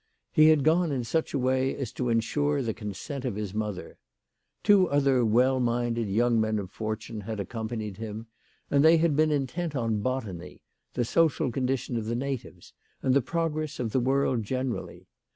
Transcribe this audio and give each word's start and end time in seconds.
He 0.31 0.47
had 0.47 0.63
gone 0.63 0.91
in 0.91 1.03
such 1.03 1.31
a 1.31 1.37
way 1.37 1.75
as 1.75 1.91
to 1.91 2.09
ensure 2.09 2.63
the 2.63 2.73
consent 2.73 3.23
of 3.23 3.35
his 3.35 3.53
mother. 3.53 3.99
Two 4.63 4.89
other 4.89 5.23
well 5.23 5.59
minded 5.59 6.09
young 6.09 6.41
men 6.41 6.57
of 6.57 6.71
fortune 6.71 7.21
had 7.21 7.39
accompanied 7.39 7.97
him, 7.97 8.25
and 8.71 8.83
they 8.83 8.97
had 8.97 9.15
been 9.15 9.29
intent 9.29 9.75
on 9.75 10.01
botany, 10.01 10.63
the 10.95 11.05
social 11.05 11.51
condition 11.51 11.97
of 11.97 12.07
natives, 12.07 12.73
and 13.03 13.13
the 13.13 13.21
progress 13.21 13.79
of 13.79 13.91
the 13.91 13.99
world 13.99 14.41
generally. 14.41 15.07